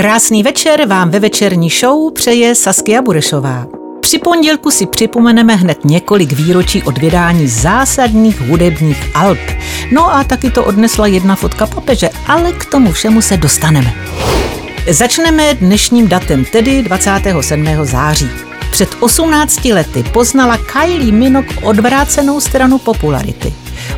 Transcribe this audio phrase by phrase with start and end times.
[0.00, 3.66] Krásný večer vám ve večerní show přeje Saskia Burešová.
[4.00, 9.38] Při pondělku si připomeneme hned několik výročí od vydání zásadních hudebních alb.
[9.92, 13.94] No a taky to odnesla jedna fotka papeže, ale k tomu všemu se dostaneme.
[14.90, 17.66] Začneme dnešním datem, tedy 27.
[17.82, 18.30] září.
[18.70, 23.54] Před 18 lety poznala Kylie Minogue odvrácenou stranu popularity.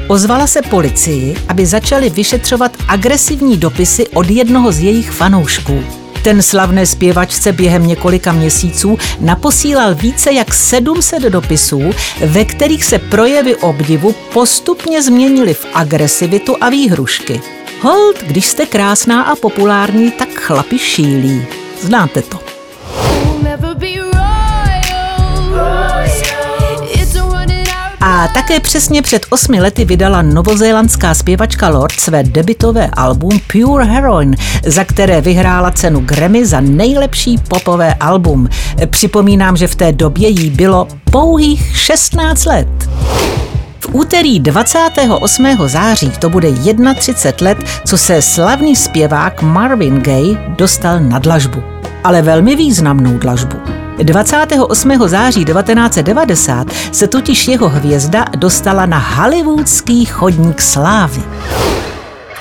[0.09, 5.85] Ozvala se policii, aby začali vyšetřovat agresivní dopisy od jednoho z jejich fanoušků.
[6.25, 11.90] Ten slavné zpěvačce během několika měsíců naposílal více jak 700 dopisů,
[12.26, 17.40] ve kterých se projevy obdivu postupně změnily v agresivitu a výhrušky.
[17.80, 21.46] Hold, když jste krásná a populární, tak chlapi šílí.
[21.80, 22.38] Znáte to.
[28.22, 34.36] A také přesně před osmi lety vydala novozélandská zpěvačka Lord své debitové album Pure Heroin,
[34.66, 38.48] za které vyhrála cenu Grammy za nejlepší popové album.
[38.91, 42.69] Připomínám, že v té době jí bylo pouhých 16 let.
[43.80, 45.46] V úterý 28.
[45.66, 46.48] září to bude
[46.98, 51.62] 31 let, co se slavný zpěvák Marvin Gaye dostal na dlažbu.
[52.05, 53.81] Ale velmi významnou dlažbu.
[53.98, 55.08] 28.
[55.08, 61.22] září 1990 se totiž jeho hvězda dostala na hollywoodský chodník slávy.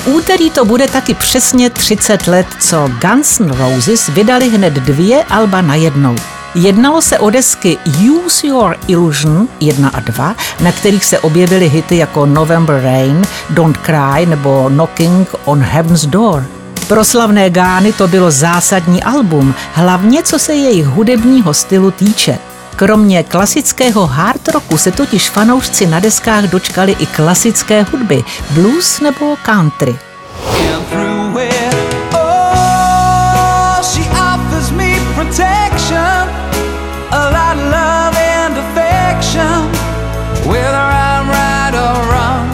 [0.05, 5.61] Úterý to bude taky přesně 30 let, co Guns N' Roses vydali hned dvě alba
[5.61, 6.15] na jednou.
[6.55, 7.77] Jednalo se o desky
[8.09, 13.77] Use Your Illusion 1 a 2, na kterých se objevily hity jako November Rain, Don't
[13.77, 16.60] Cry nebo Knocking on Heaven's Door.
[16.91, 22.37] Pro slavné Gány to bylo zásadní album, hlavně co se jejich hudebního stylu týče.
[22.75, 29.35] Kromě klasického hard rocku se totiž fanoušci na deskách dočkali i klasické hudby, blues nebo
[29.45, 29.95] country.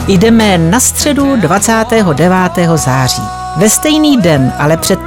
[0.08, 2.68] Jdeme na středu 29.
[2.74, 3.37] září.
[3.58, 4.98] Ve stejný den, ale před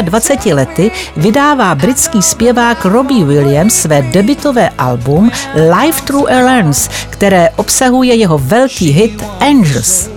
[0.00, 7.50] 24 lety, vydává britský zpěvák Robbie Williams své debitové album Live Through a Lens, které
[7.56, 10.08] obsahuje jeho velký hit Angels.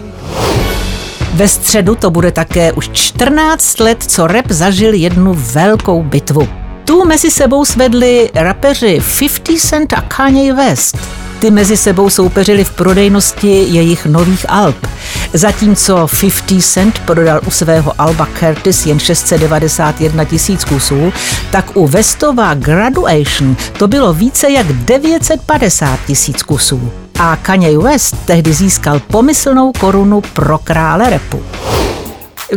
[1.33, 6.47] Ve středu to bude také už 14 let, co rap zažil jednu velkou bitvu.
[6.85, 10.97] Tu mezi sebou svedli rapeři 50 Cent a Kanye West.
[11.41, 14.87] Ty mezi sebou soupeřili v prodejnosti jejich nových alb.
[15.33, 21.13] Zatímco 50 Cent prodal u svého alba Curtis jen 691 tisíc kusů,
[21.51, 26.91] tak u Westova Graduation to bylo více jak 950 tisíc kusů.
[27.19, 31.43] A Kanye West tehdy získal pomyslnou korunu pro krále repu.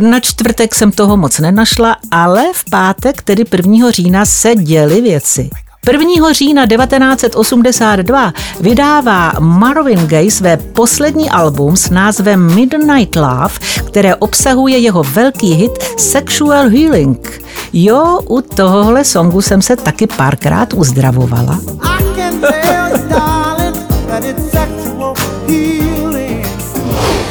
[0.01, 3.91] Na čtvrtek jsem toho moc nenašla, ale v pátek, tedy 1.
[3.91, 5.49] října, se děly věci.
[5.91, 6.33] 1.
[6.33, 13.53] října 1982 vydává Marvin Gaye své poslední album s názvem Midnight Love,
[13.87, 17.41] které obsahuje jeho velký hit Sexual Healing.
[17.73, 21.59] Jo, u tohohle songu jsem se taky párkrát uzdravovala.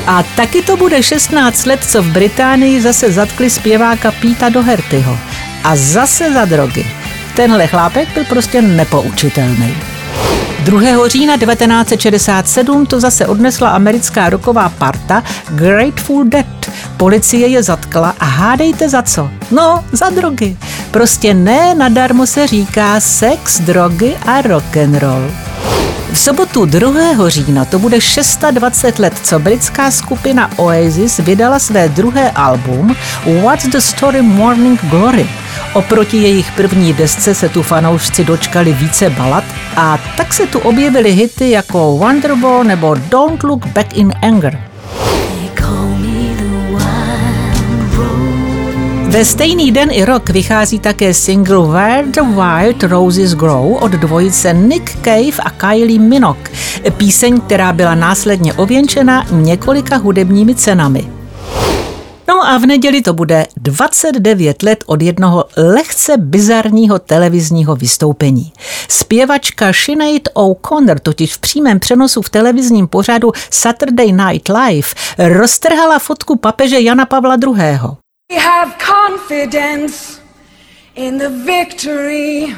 [0.07, 5.19] A taky to bude 16 let, co v Británii zase zatkli zpěváka Píta Dohertyho.
[5.65, 7.04] A zase za drogy.
[7.37, 9.75] Tenhle chlápek byl prostě nepoučitelný.
[10.65, 11.09] 2.
[11.09, 16.71] října 1967 to zase odnesla americká roková parta Grateful Dead.
[16.97, 19.31] Policie je zatkla a hádejte za co?
[19.51, 20.57] No, za drogy.
[20.91, 25.31] Prostě ne nadarmo se říká sex, drogy a rock and roll.
[26.15, 27.29] V sobotu 2.
[27.29, 32.97] října to bude 620 let, co britská skupina Oasis vydala své druhé album
[33.43, 35.27] What's the Story Morning Glory.
[35.73, 39.45] Oproti jejich první desce se tu fanoušci dočkali více balad
[39.77, 44.74] a tak se tu objevily hity jako Wonderwall nebo Don't Look Back in Anger.
[49.15, 54.55] Ve stejný den i rok vychází také single Where the Wild Roses Grow od dvojice
[54.55, 56.43] Nick Cave a Kylie Minogue,
[56.97, 61.11] píseň, která byla následně ověnčena několika hudebními cenami.
[62.29, 68.53] No a v neděli to bude 29 let od jednoho lehce bizarního televizního vystoupení.
[68.89, 74.89] Zpěvačka Sinead O'Connor totiž v přímém přenosu v televizním pořadu Saturday Night Live
[75.19, 78.04] roztrhala fotku papeže Jana Pavla II.
[78.35, 80.21] We have confidence
[80.97, 82.53] in the victory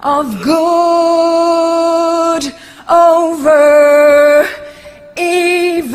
[0.00, 2.42] of good
[2.90, 4.48] over
[5.16, 5.92] evil.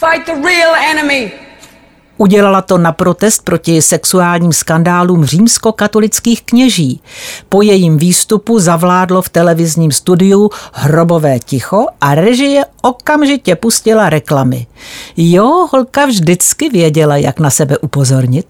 [0.00, 1.47] Fight the real enemy.
[2.18, 7.00] Udělala to na protest proti sexuálním skandálům římskokatolických kněží.
[7.48, 14.66] Po jejím výstupu zavládlo v televizním studiu hrobové ticho a režie okamžitě pustila reklamy.
[15.16, 18.46] Jo, holka vždycky věděla, jak na sebe upozornit.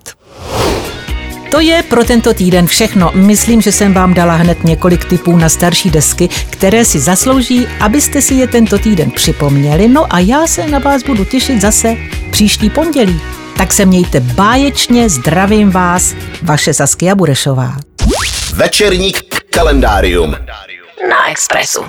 [1.51, 3.11] To je pro tento týden všechno.
[3.15, 8.23] Myslím, že jsem vám dala hned několik tipů na starší desky, které si zaslouží, abyste
[8.23, 9.89] si je tento týden připomněli.
[9.89, 11.97] No a já se na vás budu těšit zase
[12.31, 13.21] příští pondělí.
[13.59, 17.77] Tak se mějte báječně, zdravím vás, vaše Saskia Burešová.
[18.55, 20.31] Večerník kalendárium
[21.11, 21.85] na Expressu.